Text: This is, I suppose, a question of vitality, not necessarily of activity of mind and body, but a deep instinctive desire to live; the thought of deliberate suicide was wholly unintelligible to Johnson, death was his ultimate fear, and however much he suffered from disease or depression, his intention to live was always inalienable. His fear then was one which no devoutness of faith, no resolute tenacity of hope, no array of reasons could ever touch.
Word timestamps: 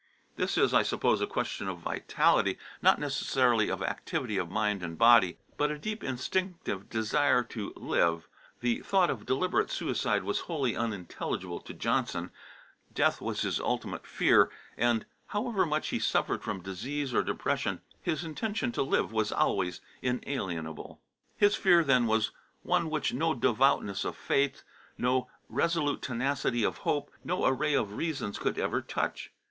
This 0.35 0.57
is, 0.57 0.73
I 0.73 0.81
suppose, 0.81 1.21
a 1.21 1.27
question 1.27 1.67
of 1.67 1.77
vitality, 1.77 2.57
not 2.81 2.97
necessarily 2.99 3.69
of 3.69 3.83
activity 3.83 4.35
of 4.39 4.49
mind 4.49 4.81
and 4.81 4.97
body, 4.97 5.37
but 5.57 5.69
a 5.69 5.77
deep 5.77 6.03
instinctive 6.03 6.89
desire 6.89 7.43
to 7.43 7.71
live; 7.75 8.27
the 8.61 8.79
thought 8.79 9.11
of 9.11 9.27
deliberate 9.27 9.69
suicide 9.69 10.23
was 10.23 10.39
wholly 10.39 10.75
unintelligible 10.75 11.59
to 11.59 11.75
Johnson, 11.75 12.31
death 12.91 13.21
was 13.21 13.43
his 13.43 13.59
ultimate 13.59 14.07
fear, 14.07 14.49
and 14.75 15.05
however 15.27 15.67
much 15.67 15.89
he 15.89 15.99
suffered 15.99 16.41
from 16.41 16.61
disease 16.63 17.13
or 17.13 17.21
depression, 17.21 17.79
his 18.01 18.23
intention 18.23 18.71
to 18.71 18.81
live 18.81 19.11
was 19.11 19.31
always 19.31 19.81
inalienable. 20.01 20.99
His 21.37 21.55
fear 21.55 21.83
then 21.83 22.07
was 22.07 22.31
one 22.63 22.89
which 22.89 23.13
no 23.13 23.35
devoutness 23.35 24.03
of 24.03 24.15
faith, 24.17 24.63
no 24.97 25.29
resolute 25.47 26.01
tenacity 26.01 26.63
of 26.63 26.77
hope, 26.79 27.11
no 27.23 27.45
array 27.45 27.75
of 27.75 27.93
reasons 27.93 28.39
could 28.39 28.57
ever 28.57 28.81
touch. 28.81 29.31